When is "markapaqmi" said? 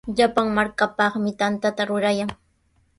0.55-1.31